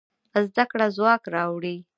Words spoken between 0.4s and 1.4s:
زده کړه ځواک